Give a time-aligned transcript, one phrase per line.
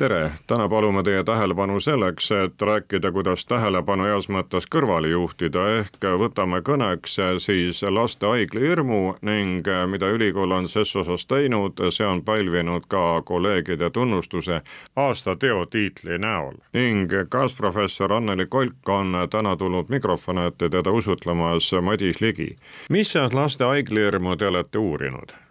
[0.00, 6.06] tere, täna palume teie tähelepanu selleks, et rääkida, kuidas tähelepanu heas mõttes kõrvale juhtida, ehk
[6.22, 12.88] võtame kõneks siis lastehaigla hirmu ning mida ülikool on ses osas teinud, see on pälvinud
[12.88, 14.62] ka kolleegide tunnustuse
[14.96, 16.56] aastateo tiitli näol.
[16.72, 22.56] ning kaasprofessor Anneli Kolk on täna tulnud mikrofoni ette teda usutlemas Madis Ligi.
[22.88, 25.49] mis lastehaigla hirmu te olete uurinud?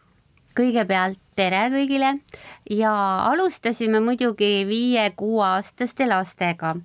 [0.59, 2.17] Kõigepealt tere kõigile
[2.69, 2.91] ja
[3.29, 6.75] alustasime muidugi viie-kuueaastaste lastega,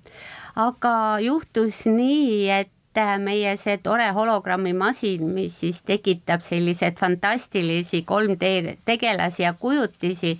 [0.55, 2.71] aga juhtus nii, et
[3.19, 10.37] meie see tore hologrammimasin, mis siis tekitab selliseid fantastilisi 3D tegelasi ja kujutisi,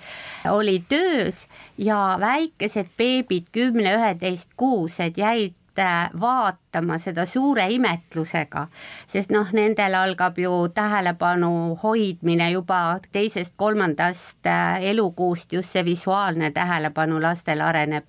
[0.48, 8.68] oli töös ja väikesed beebid, kümne, üheteist kuused jäid vaatama vaatama seda suure imetlusega,
[9.08, 17.22] sest noh, nendel algab ju tähelepanu hoidmine juba teisest-kolmandast äh, elukuust, just see visuaalne tähelepanu
[17.22, 18.03] lastel areneb.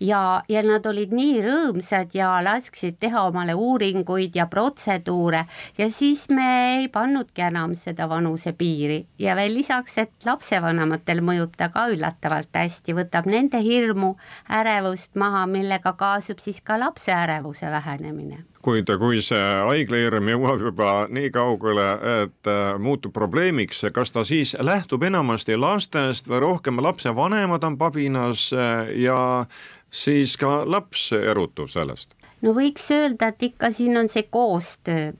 [0.00, 5.44] ja, ja nad olid nii rõõmsad ja lasksid teha omale uuringuid ja protseduure
[5.78, 11.68] ja siis me ei pannudki enam seda vanusepiiri ja veel lisaks, et lapsevanematel mõjub ta
[11.70, 14.16] ka üllatavalt hästi, võtab nende hirmu,
[14.50, 16.78] ärevust maha, millega kaasub siis ka
[17.08, 21.86] lapse ärevuse vähenemine kuid kui see haiglahirm jõuab juba nii kaugele,
[22.24, 28.50] et äh, muutub probleemiks, kas ta siis lähtub enamasti lastest või rohkem lapsevanemad on pabinas
[28.52, 29.46] äh, ja
[29.90, 32.17] siis ka laps erutub sellest?
[32.42, 35.12] No võiks öelda, et ikka siin on see koostöö.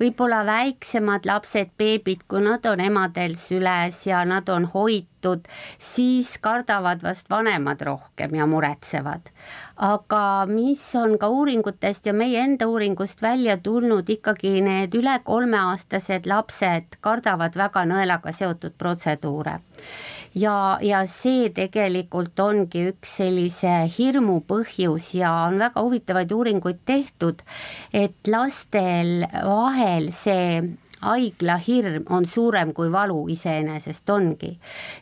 [0.00, 5.48] võib-olla väiksemad lapsed, beebid, kui nad on emadel süles ja nad on hoitud,
[5.78, 9.30] siis kardavad vast vanemad rohkem ja muretsevad
[9.76, 16.28] aga mis on ka uuringutest ja meie enda uuringust välja tulnud, ikkagi need üle kolmeaastased
[16.30, 19.58] lapsed kardavad väga nõelaga seotud protseduure
[20.34, 27.42] ja, ja see tegelikult ongi üks sellise hirmu põhjus ja on väga huvitavaid uuringuid tehtud,
[27.92, 30.62] et lastel vahel see
[31.04, 34.58] haiglahirm on suurem kui valu iseenesest ongi.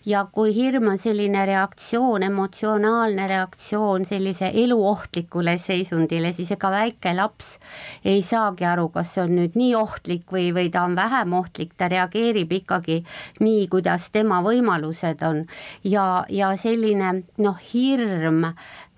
[0.07, 7.57] ja kui hirm on selline reaktsioon, emotsionaalne reaktsioon sellise eluohtlikule seisundile, siis ega väike laps
[8.05, 11.75] ei saagi aru, kas see on nüüd nii ohtlik või, või ta on vähem ohtlik,
[11.77, 13.03] ta reageerib ikkagi
[13.41, 15.45] nii, kuidas tema võimalused on
[15.85, 18.45] ja, ja selline noh, hirm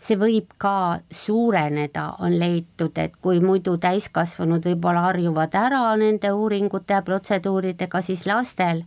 [0.05, 6.97] see võib ka suureneda, on leitud, et kui muidu täiskasvanud võib-olla harjuvad ära nende uuringute
[6.97, 8.85] ja protseduuridega, siis lastel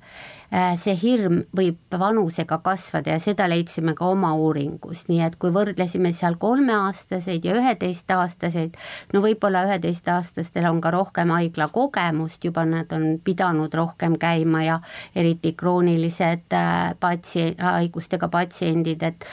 [0.51, 6.13] see hirm võib vanusega kasvada ja seda leidsime ka oma uuringus, nii et kui võrdlesime
[6.15, 8.77] seal kolmeaastaseid ja üheteistaastaseid,
[9.13, 14.79] no võib-olla üheteistaastastel on ka rohkem haiglakogemust, juba nad on pidanud rohkem käima ja
[15.15, 19.27] eriti kroonilised äh, patsi-, haigustega patsiendid, et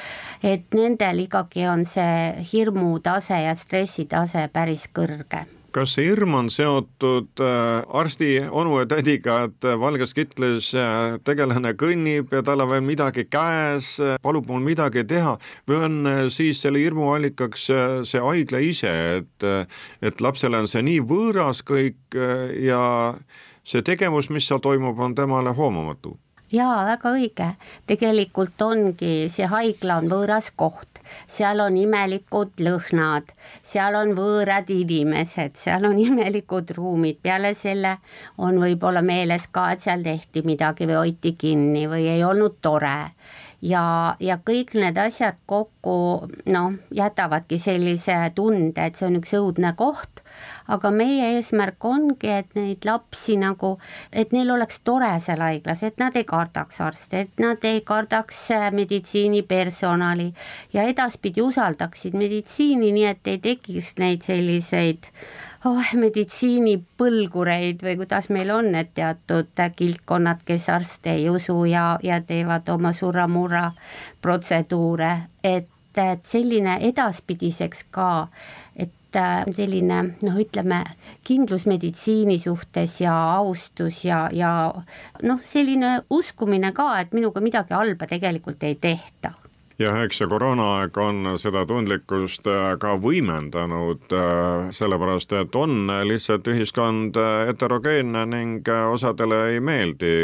[0.45, 7.83] et nendel ikkagi on see hirmutase ja stressitase päris kõrge kas hirm on seotud äh,
[7.99, 12.85] arsti onu ja tädiga, et äh, valges kitlis äh, tegelane kõnnib ja tal on veel
[12.87, 15.35] midagi käes, palub mul midagi teha
[15.69, 17.67] või on siis selle hirmu allikaks
[18.07, 19.49] see haigla ise, et,
[20.05, 22.19] et lapsele on see nii võõras kõik
[22.63, 22.83] ja
[23.67, 26.15] see tegevus, mis seal toimub, on temale hoomamatu?
[26.55, 27.49] Jaa, väga õige,
[27.91, 30.91] tegelikult ongi, see haigla on võõras koht.
[31.29, 33.29] Seal on imelikud lõhnad,
[33.63, 37.99] seal on võõrad inimesed, seal on imelikud ruumid, peale selle
[38.39, 42.97] on võib-olla meeles ka, et seal tehti midagi või hoiti kinni või ei olnud tore
[43.65, 45.97] ja, ja kõik need asjad kokku
[46.53, 50.23] noh, jätavadki sellise tunde, et see on üks õudne koht.
[50.75, 53.75] Aga meie eesmärk ongi, et neid lapsi nagu,
[54.13, 58.41] et neil oleks tore seal haiglas, et nad ei kardaks arste, et nad ei kardaks
[58.57, 60.31] äh, meditsiinipersonali.
[60.75, 65.13] Ja edaspidi usaldaksid meditsiini, nii et ei tekiks neid selliseid
[65.65, 72.21] oh, meditsiinipõlgureid või kuidas meil on need teatud kildkonnad, kes arste ei usu ja, ja
[72.21, 73.71] teevad oma surra-murra
[74.23, 75.13] protseduure,
[75.45, 78.11] et, et selline edaspidiseks ka
[79.15, 80.83] et äh, selline noh, ütleme
[81.25, 84.51] kindlus meditsiini suhtes ja austus ja, ja
[85.23, 89.37] noh, selline uskumine ka, et minuga midagi halba tegelikult ei tehta
[89.79, 96.49] ja eks see koroonaaeg on seda tundlikkust äh, ka võimendanud, äh, sellepärast et on lihtsalt
[96.51, 100.15] ühiskond äh, heterogeenne ning osadele ei meeldi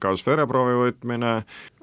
[0.00, 1.32] kas vereproovi võtmine,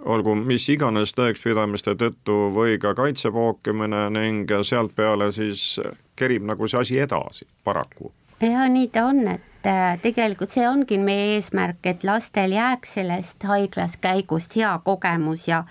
[0.06, 5.80] olgu mis iganes tõekspidamiste tõttu või ka kaitse pookimine ning sealt peale siis
[6.16, 8.12] kerib nagu see asi edasi, paraku.
[8.52, 13.46] Ja nii ta on, et et tegelikult see ongi meie eesmärk, et lastel jääks sellest
[13.48, 15.64] haiglas käigust hea kogemus ja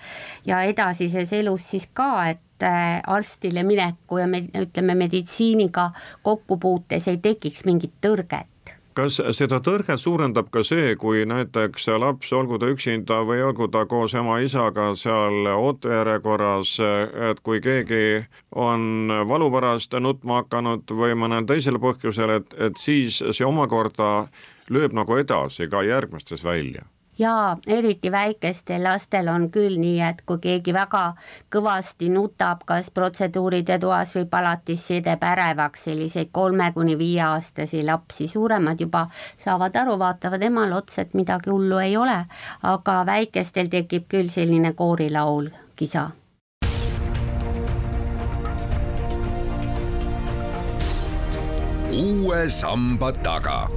[0.45, 5.91] ja edasises elus siis ka, et äh, arstile mineku ja me ütleme meditsiiniga
[6.23, 8.49] kokkupuutes ei tekiks mingit tõrget
[8.95, 13.85] kas seda tõrget suurendab ka see, kui näiteks laps, olgu ta üksinda või olgu ta
[13.89, 16.77] koos ema-isaga seal ootejärjekorras,
[17.31, 18.23] et kui keegi
[18.55, 24.27] on valu pärast nutma hakanud või mõnel teisel põhjusel, et, et siis see omakorda
[24.73, 26.87] lööb nagu edasi ka järgmistes välja
[27.19, 31.03] jaa, eriti väikestel lastel on küll nii, et kui keegi väga
[31.53, 38.27] kõvasti nutab, kas protseduuride toas või palatis, see teeb ärevaks selliseid kolme kuni viieaastasi lapsi,
[38.27, 39.07] suuremad juba
[39.37, 42.17] saavad aru, vaatavad emale otsa, et midagi hullu ei ole,
[42.63, 46.09] aga väikestel tekib küll selline koorilaul, kisa.
[51.93, 53.67] Uue samba taga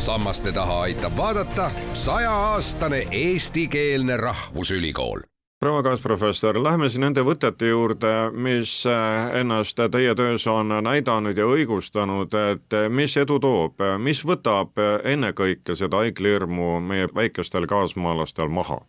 [0.00, 5.20] sammaste taha aitab vaadata sajaaastane eestikeelne rahvusülikool
[5.60, 11.44] proua kaasprofessor, lähme siis nende võtete juurde, mis äh, ennast teie töös on näidanud ja
[11.44, 18.80] õigustanud, et mis edu toob, mis võtab ennekõike seda haiglahirmu meie väikestel kaasmaalastel maha?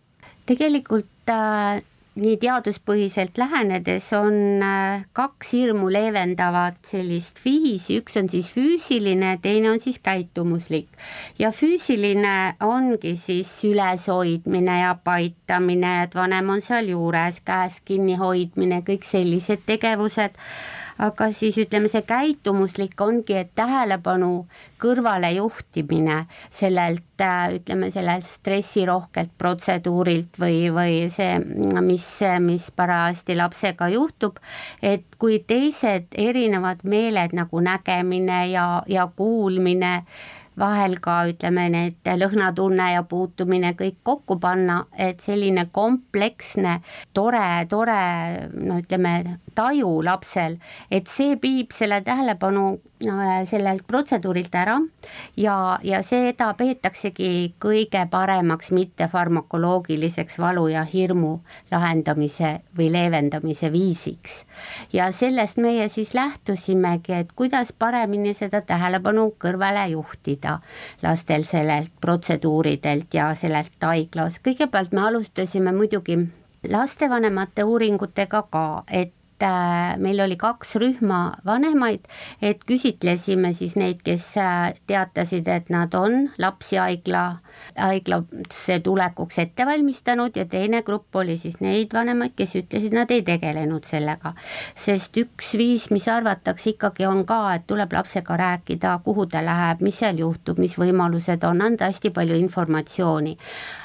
[0.48, 1.84] tegelikult äh,
[2.20, 9.72] nii teaduspõhiselt lähenedes on äh, kaks hirmu leevendavat sellist viisi, üks on siis füüsiline, teine
[9.72, 10.90] on siis käitumuslik.
[11.40, 19.08] ja füüsiline ongi siis üleshoidmine ja paitamine, et vanem on sealjuures, käes kinni hoidmine, kõik
[19.08, 20.36] sellised tegevused
[21.02, 24.46] aga siis ütleme, see käitumuslik ongi, et tähelepanu
[24.82, 26.18] kõrvalejuhtimine
[26.54, 31.40] sellelt, äh, ütleme sellelt stressirohkelt protseduurilt või, või see,
[31.82, 32.08] mis,
[32.46, 34.38] mis parajasti lapsega juhtub,
[34.82, 39.96] et kui teised erinevad meeled nagu nägemine ja, ja kuulmine
[40.60, 46.80] vahel ka ütleme, need lõhnatunne ja puutumine kõik kokku panna, et selline kompleksne,
[47.16, 48.02] tore, tore
[48.54, 50.58] no ütleme, taju lapsel,
[50.92, 52.66] et see viib selle tähelepanu
[53.06, 54.78] äh, sellelt protseduurilt ära
[55.38, 61.34] ja, ja seda peetaksegi kõige paremaks mittefarmakoloogiliseks valu ja hirmu
[61.72, 64.44] lahendamise või leevendamise viisiks.
[64.94, 70.60] ja sellest meie siis lähtusimegi, et kuidas paremini seda tähelepanu kõrvale juhtida
[71.04, 76.20] lastel sellelt protseduuridelt ja sellelt haiglas, kõigepealt me alustasime muidugi
[76.70, 82.04] lastevanemate uuringutega ka, et Äh, meil oli kaks rühma vanemaid,
[82.46, 87.24] et küsitlesime siis neid, kes äh, teatasid, et nad on lapsi haigla,
[87.74, 93.26] haiglasse tulekuks ette valmistanud ja teine grupp oli siis neid vanemaid, kes ütlesid, nad ei
[93.26, 94.36] tegelenud sellega.
[94.78, 99.82] sest üks viis, mis arvatakse ikkagi on ka, et tuleb lapsega rääkida, kuhu ta läheb,
[99.82, 103.40] mis seal juhtub, mis võimalused on, anda hästi palju informatsiooni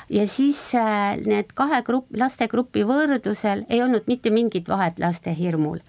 [0.08, 5.80] ja siis äh, need kahe grupp, lastegrupi võrdlusel ei olnud mitte mingit vahet laste hirmul.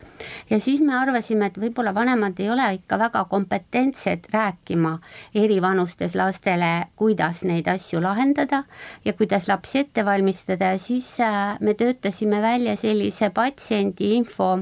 [0.50, 4.98] ja siis me arvasime, et võib-olla vanemad ei ole ikka väga kompetentsed rääkima
[5.36, 8.64] erivanustes lastele, kuidas neid asju lahendada
[9.06, 14.58] ja kuidas lapsi ette valmistada ja siis äh, me töötasime välja sellise patsiendi info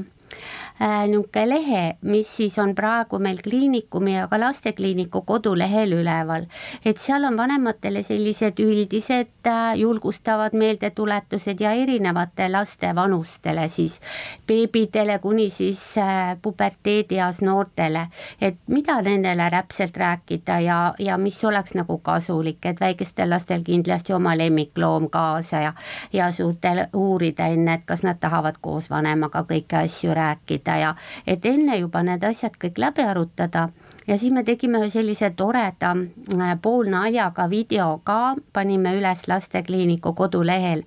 [0.78, 6.46] niisugune lehe, mis siis on praegu meil kliinikumi ja ka lastekliiniku kodulehel üleval.
[6.84, 14.00] et seal on vanematele sellised üldised äh, julgustavad meeldetuletused ja erinevate laste vanustele siis,
[14.46, 18.08] beebidele kuni siis äh, puberteedieas noortele,
[18.40, 24.12] et mida nendele täpselt rääkida ja, ja mis oleks nagu kasulik, et väikestel lastel kindlasti
[24.12, 25.72] oma lemmikloom kaasa ja,
[26.12, 30.94] ja suurtel uurida enne, et kas nad tahavad koos vanemaga kõiki asju rääkida ja
[31.26, 33.68] et enne juba need asjad kõik läbi arutada.
[34.06, 40.84] Ja siis me tegime ühe sellise toreda äh, poolnaljaga video ka, panime üles lastekliiniku kodulehel,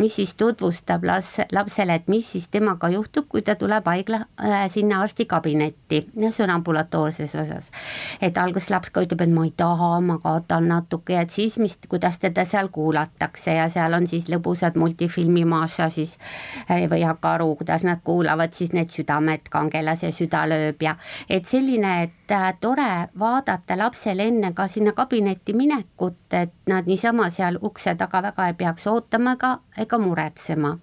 [0.00, 4.64] mis siis tutvustab las-, lapsele, et mis siis temaga juhtub, kui ta tuleb haigla äh,
[4.72, 5.81] sinna arstikabinetti
[6.16, 7.70] noh, see on ambulatoorses osas.
[8.20, 11.16] et alguses laps ka ütleb, et ma ei taha, ma kaotan natuke.
[11.16, 13.54] Ja et siis, mis, kuidas teda seal kuulatakse.
[13.58, 16.16] Ja seal on siis lõbusad multifilmi massaažis
[16.68, 20.96] eh, või ei hakka aru, kuidas nad kuulavad siis need südamed, kangelase süda lööb ja
[21.28, 27.26] et selline, et äh, tore vaadata lapsel enne ka sinna kabinetti minekut, et nad niisama
[27.30, 30.76] seal ukse taga väga ei peaks ootama ega, ega muretsema.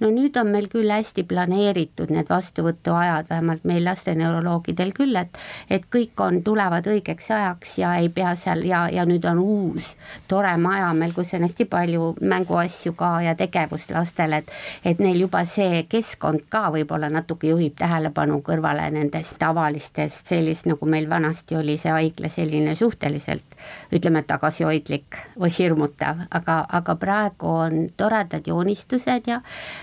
[0.00, 5.38] no nüüd on meil küll hästi planeeritud need vastuvõtuajad, vähemalt meil lasteneuroloogidel küll, et
[5.70, 9.96] et kõik on, tulevad õigeks ajaks ja ei pea seal ja, ja nüüd on uus
[10.28, 14.52] tore maja meil, kus on hästi palju mänguasju ka ja tegevust lastele, et
[14.84, 20.88] et neil juba see keskkond ka võib-olla natuke juhib tähelepanu kõrvale nendest tavalistest sellist, nagu
[20.88, 23.58] meil vanasti oli see haigla selline suhteliselt
[23.92, 29.40] ütleme, tagasihoidlik või hirmutav, aga, aga praegu on toredad joonistused ja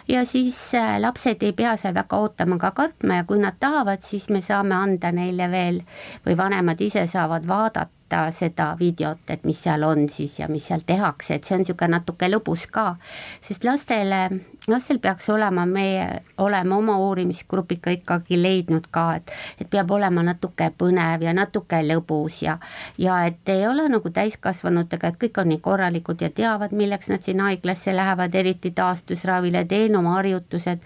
[0.07, 4.03] ja siis äh, lapsed ei pea seal väga ootama ega kartma ja kui nad tahavad,
[4.03, 5.81] siis me saame anda neile veel
[6.25, 10.67] või vanemad ise saavad vaadata, vaadata seda videot, et mis seal on siis ja mis
[10.67, 12.95] seal tehakse, et see on niisugune natuke lõbus ka,
[13.41, 14.29] sest lastele,
[14.67, 20.71] lastel peaks olema, meie oleme oma uurimisgrupiga ikkagi leidnud ka, et et peab olema natuke
[20.77, 22.57] põnev ja natuke lõbus ja
[22.97, 27.21] ja et ei ole nagu täiskasvanutega, et kõik on nii korralikud ja teavad, milleks nad
[27.21, 30.79] sinna haiglasse lähevad, eriti taastusravile, teen oma harjutused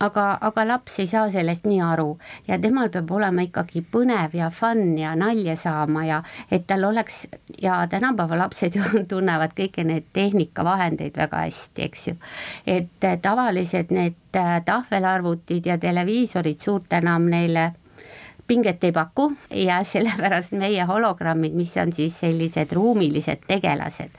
[0.00, 2.08] aga, aga laps ei saa sellest nii aru
[2.48, 7.26] ja temal peab olema ikkagi põnev ja fun ja nalja saama ja et tal oleks
[7.62, 12.16] ja tänapäeva lapsed ju tunnevad kõiki neid tehnikavahendeid väga hästi, eks ju.
[12.66, 17.72] et tavalised need äh, tahvelarvutid ja televiisorid suurt enam neile
[18.48, 24.14] pinget ei paku ja sellepärast meie hologrammid, mis on siis sellised ruumilised tegelased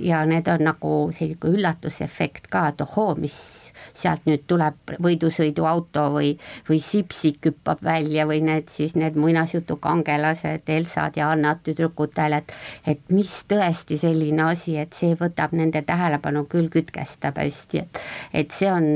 [0.00, 6.32] ja need on nagu selline üllatusefekt ka, et ohoo, mis sealt nüüd tuleb võidusõiduauto või,
[6.68, 12.52] või sipsik hüppab välja või need siis need muinasjutukangelased, Elsad ja Annad tüdrukutel, et
[12.86, 18.54] et mis tõesti selline asi, et see võtab nende tähelepanu küll, kütkestab hästi, et et
[18.54, 18.86] see on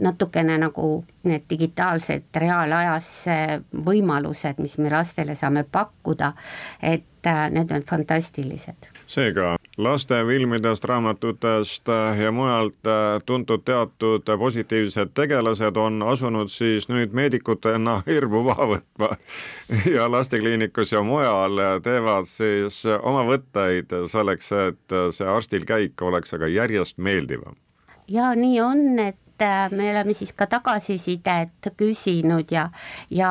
[0.00, 3.10] natukene nagu need digitaalsed reaalajas
[3.86, 6.32] võimalused, mis me lastele saame pakkuda,
[6.82, 8.88] et äh, need on fantastilised.
[9.06, 11.88] seega lastefilmidest, raamatutest
[12.22, 19.10] ja mujalt äh, tuntud teatud positiivsed tegelased on asunud siis nüüd meedikutena hirmu maha võtma.
[19.88, 26.50] Ja lastekliinikus ja mujal teevad siis oma võtteid selleks, et see arstil käik oleks aga
[26.52, 27.56] järjest meeldivam.
[28.08, 32.68] Ja nii on, et Äh, me oleme siis ka tagasisidet küsinud ja,
[33.10, 33.30] ja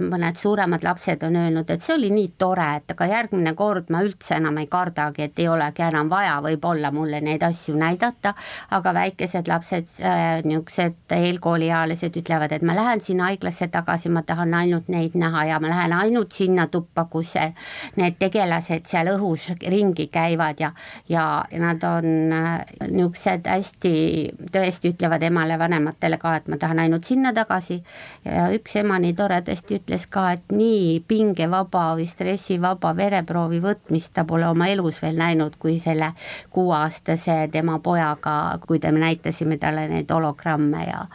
[0.00, 4.00] mõned suuremad lapsed on öelnud, et see oli nii tore, et aga järgmine kord ma
[4.06, 8.32] üldse enam ei kardagi, et ei olegi enam vaja võib-olla mulle neid asju näidata,
[8.78, 14.54] aga väikesed lapsed äh,, niisugused eelkooliealised ütlevad, et ma lähen sinna haiglasse tagasi, ma tahan
[14.56, 17.34] ainult neid näha ja ma lähen ainult sinna tuppa, kus
[18.00, 20.72] need tegelased seal õhus ringi käivad ja,
[21.12, 21.26] ja
[21.60, 22.50] nad on äh,
[22.88, 23.94] niisugused hästi,
[24.54, 27.82] tõesti ütlevad ema, emale, vanematele ka, et ma tahan ainult sinna tagasi.
[28.24, 34.24] ja üks ema nii toredasti ütles ka, et nii pingevaba või stressivaba vereproovi võtmist ta
[34.24, 36.12] pole oma elus veel näinud, kui selle
[36.50, 41.06] kuueaastase tema pojaga, kui me näitasime talle neid hologramme ja,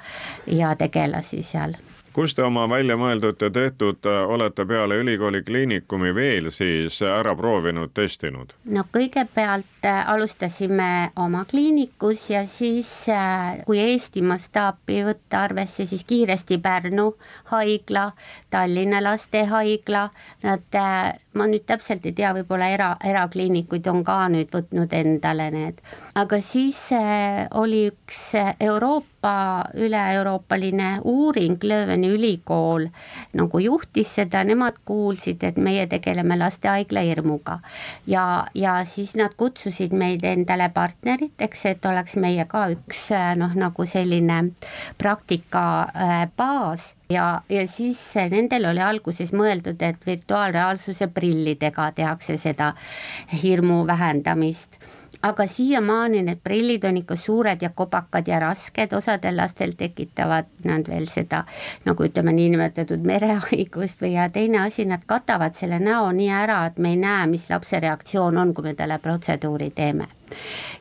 [0.47, 1.77] ja tegelasi seal
[2.17, 7.91] kus te oma väljamõeldud ja tehtud äh, olete peale ülikooli kliinikumi veel siis ära proovinud,
[7.93, 8.55] testinud?
[8.73, 16.01] no kõigepealt äh, alustasime oma kliinikus ja siis, äh, kui Eesti mastaapi võtta arvesse, siis
[16.09, 17.11] kiiresti Pärnu
[17.53, 18.09] haigla,
[18.49, 20.07] Tallinna Lastehaigla,
[20.47, 20.81] nad,
[21.37, 25.81] ma nüüd täpselt ei tea, võib-olla era, erakliinikuid on ka nüüd võtnud endale need,
[26.17, 26.79] aga siis
[27.57, 28.21] oli üks
[28.63, 29.33] Euroopa
[29.77, 32.87] üle-euroopaline uuring Lööveni Ülikool
[33.37, 37.59] nagu juhtis seda, nemad kuulsid, et meie tegeleme lastehaigla hirmuga.
[38.07, 43.85] ja, ja siis nad kutsusid meid endale partneriteks, et oleks meie ka üks noh, nagu
[43.85, 44.43] selline
[44.97, 47.99] praktika äh, baas ja, ja siis
[48.31, 52.73] nendel oli alguses mõeldud, et virtuaalreaalsuse prillidega tehakse seda
[53.43, 54.79] hirmu vähendamist.
[55.25, 60.85] Aga siiamaani need prillid on ikka suured ja kobakad ja rasked, osadel lastel tekitavad nad
[60.89, 61.41] veel seda
[61.87, 66.77] nagu ütleme, niinimetatud merehaigust või ja teine asi, nad katavad selle näo nii ära, et
[66.77, 70.11] me ei näe, mis lapse reaktsioon on, kui me talle protseduuri teeme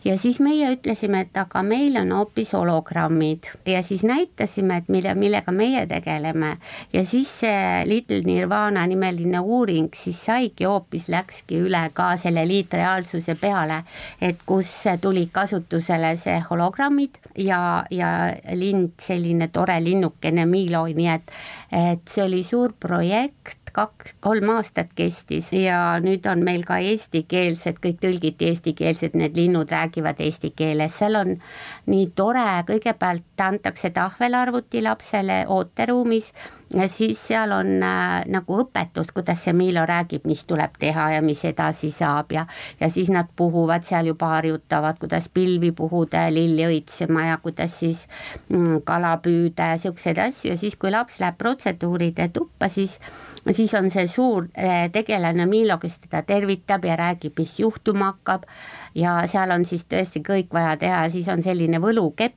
[0.05, 3.49] ja siis meie ütlesime, et aga meil on hoopis hologrammid.
[3.67, 6.57] Ja siis näitasime, et mille, millega meie tegeleme.
[6.93, 13.35] Ja siis see Little Nirvana nimeline uuring siis saigi hoopis, läkski üle ka selle liitreaalsuse
[13.41, 13.83] peale,
[14.21, 18.13] et kus tulid kasutusele see hologrammid ja, ja
[18.55, 21.33] lind, selline tore linnukene Milo, nii et
[21.73, 27.81] et see oli suur projekt, kaks, kolm aastat kestis ja nüüd on meil ka eestikeelsed,
[27.85, 31.35] kõik tõlgiti eestikeelsed, need linnud räägivad eesti keeles, seal on
[31.93, 36.33] nii tore, kõigepealt antakse tahvelarvuti lapsele ooteruumis
[36.89, 41.45] siis seal on äh, nagu õpetus, kuidas see Miilo räägib, mis tuleb teha ja mis
[41.47, 42.47] edasi saab ja
[42.81, 47.79] ja siis nad puhuvad seal juba harjutavad, kuidas pilvi puhuda ja lilli õitsema ja kuidas
[47.79, 48.07] siis
[48.49, 50.51] mm, kala püüda ja siukseid asju.
[50.51, 52.99] Ja siis, kui laps läheb protseduuride tuppa, siis
[53.55, 58.49] siis on see suur äh, tegelane Miilo, kes teda tervitab ja räägib, mis juhtuma hakkab.
[58.95, 62.35] Ja seal on siis tõesti kõik vaja teha, siis on selline võlukepp,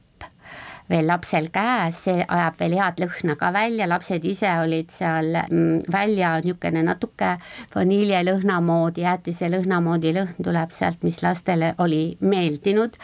[0.89, 5.87] veel lapsel käes, see ajab veel head lõhna ka välja, lapsed ise olid seal mm,
[5.91, 7.35] välja niisugune natuke
[7.75, 12.97] vaniljelõhna moodi, jäätiselõhna moodi lõhn tuleb sealt, mis lastele oli meeldinud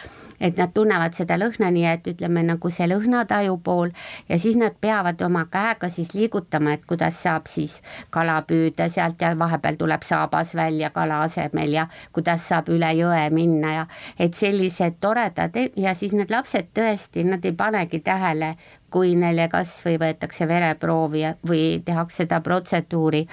[0.45, 3.93] et nad tunnevad seda lõhna, nii et ütleme nagu see lõhnataju pool
[4.29, 7.79] ja siis nad peavad oma käega siis liigutama, et kuidas saab siis
[8.13, 13.25] kala püüda sealt ja vahepeal tuleb saabas välja kala asemel ja kuidas saab üle jõe
[13.33, 13.85] minna ja
[14.19, 18.55] et sellised toredad ja siis need lapsed tõesti, nad ei panegi tähele,
[18.91, 23.25] kui neile kas või võetakse vereproovi või tehakse seda protseduuri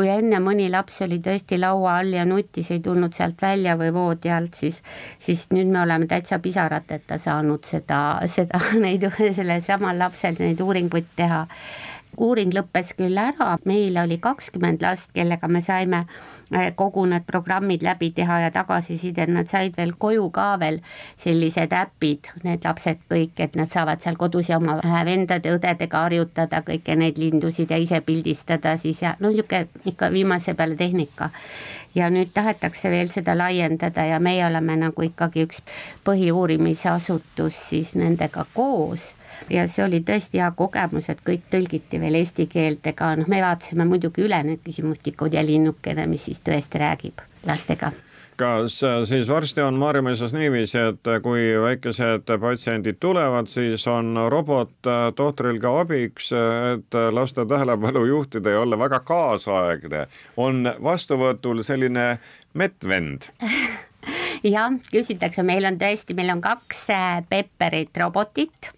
[0.00, 3.90] kui enne mõni laps oli tõesti laua all ja nutis, ei tulnud sealt välja või
[3.92, 4.78] voodi alt, siis,
[5.20, 11.12] siis nüüd me oleme täitsa pisarateta saanud seda, seda, neid, sellel samal lapsel neid uuringuid
[11.20, 11.42] teha.
[12.20, 16.04] Uuring lõppes küll ära, meil oli kakskümmend last, kellega me saime
[16.54, 20.80] Äh, kogu need programmid läbi teha ja tagasisidet, nad said veel koju ka veel
[21.16, 26.96] sellised äpid, need lapsed kõik, et nad saavad seal kodus ja oma vendade-õdedega harjutada kõiki
[26.98, 31.30] neid lindusid ja ise pildistada siis ja no niisugune ikka viimase peale tehnika.
[31.94, 35.62] Ja nüüd tahetakse veel seda laiendada ja meie oleme nagu ikkagi üks
[36.02, 39.12] põhiuurimisasutus siis nendega koos
[39.50, 43.40] ja see oli tõesti hea kogemus, et kõik tõlgiti veel eesti keelde ka, noh, me
[43.42, 47.92] vaatasime muidugi üle need küsimustikud ja linnukene, mis siis tõesti räägib lastega.
[48.40, 54.88] Kas äh, siis varsti on Maarjamõisas niiviisi, et kui väikesed patsiendid tulevad, siis on robot
[54.88, 56.30] äh, tohtril ka abiks,
[56.72, 60.06] et laste tähelepanu juhtida ja olla väga kaasaegne.
[60.36, 62.18] on vastuvõtul selline
[62.54, 63.28] medvend
[64.54, 68.72] jah, küsitakse, meil on tõesti, meil on kaks äh, Pepperit robotit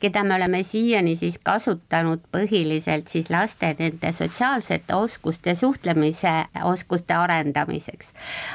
[0.00, 6.32] keda me oleme siiani siis kasutanud põhiliselt siis laste nende sotsiaalsete oskuste, suhtlemise
[6.64, 8.12] oskuste arendamiseks.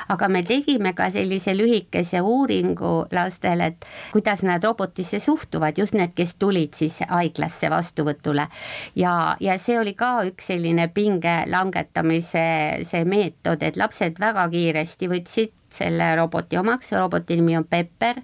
[0.10, 6.13] aga me tegime ka sellise lühikese uuringu lastele, et kuidas nad robotisse suhtuvad, just need,
[6.15, 8.48] kes tulid siis haiglasse vastuvõtule.
[8.96, 12.46] ja, ja see oli ka üks selline pinge langetamise
[12.84, 18.19] see meetod, et lapsed väga kiiresti võtsid selle roboti omaks, roboti nimi on Pepper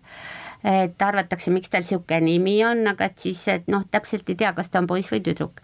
[0.68, 4.52] et arvatakse, miks tal niisugune nimi on, aga et siis, et noh, täpselt ei tea,
[4.58, 5.62] kas ta on poiss või tüdruk.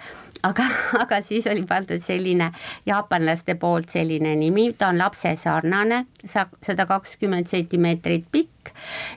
[0.47, 0.67] aga,
[1.03, 2.51] aga siis oli pandud selline
[2.87, 8.71] jaapanlaste poolt selline nimi, ta on lapsesarnane, sada kakskümmend sentimeetrit pikk,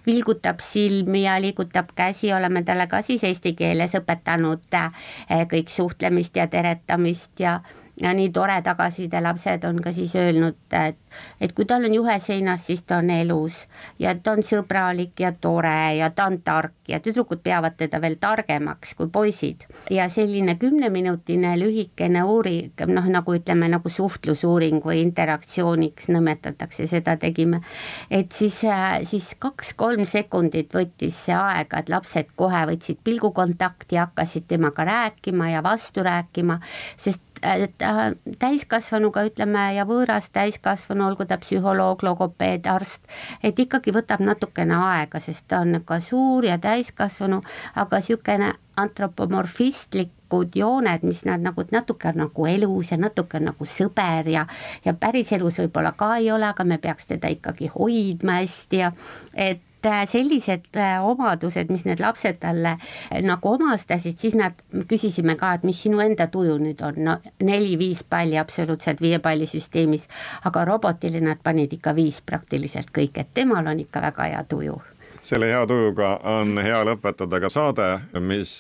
[0.07, 6.37] vilgutab silmi ja liigutab käsi, oleme talle ka siis eesti keeles õpetanud eh, kõik suhtlemist
[6.37, 7.61] ja teretamist ja
[8.01, 10.99] ja nii tore tagasiside, lapsed on ka siis öelnud, et,
[11.41, 13.63] et kui tal on juhe seinas, siis ta on elus
[14.03, 18.19] ja ta on sõbralik ja tore ja ta on tark ja tüdrukud peavad teda veel
[18.21, 19.65] targemaks kui poisid.
[19.91, 27.63] ja selline kümneminutine lühikene uuring, noh, nagu ütleme, nagu suhtlusuuring või interaktsiooniks nimetatakse, seda tegime.
[28.11, 28.61] et siis,
[29.09, 35.63] siis kaks-kolm sekundit võttis see aega, et lapsed kohe võtsid pilgukontakti, hakkasid temaga rääkima ja
[35.65, 36.61] vastu rääkima,
[36.97, 37.26] sest
[38.39, 43.03] täiskasvanuga ütleme ja võõras täiskasvanu, olgu ta psühholoog, logopeed, arst,
[43.43, 47.43] et ikkagi võtab natukene aega, sest ta on ka suur ja täiskasvanu,
[47.75, 54.47] aga niisugune antropomorfistlikud jooned, mis nad nagu natuke nagu elus ja natuke nagu sõber ja
[54.85, 58.93] ja päriselus võib-olla ka ei ole, aga me peaks teda ikkagi hoidma hästi ja
[59.33, 64.59] et Äh, sellised äh, omadused, mis need lapsed talle äh, nagu omastasid, siis nad,
[64.91, 69.47] küsisime ka, et mis sinu enda tuju nüüd on, no neli-viis palli absoluutselt viie palli
[69.47, 70.09] süsteemis,
[70.49, 74.79] aga robotile nad panid ikka viis praktiliselt kõik, et temal on ikka väga hea tuju.
[75.27, 77.87] Selle hea tujuga on hea lõpetada ka saade,
[78.23, 78.57] mis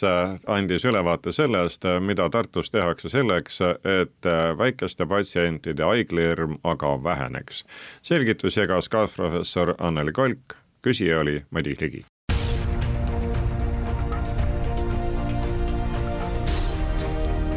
[0.50, 3.60] andis ülevaate sellest, mida Tartus tehakse selleks,
[4.02, 7.64] et väikeste patsientide haiglahirm aga väheneks.
[8.02, 12.06] selgitusi jagas kaasprofessor Anneli Kolk küsija oli Madis Ligi.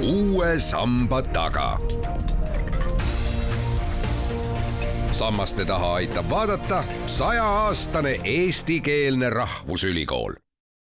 [0.02, 1.80] uue samba taga.
[5.12, 10.34] sammaste taha aitab vaadata sajaaastane eestikeelne rahvusülikool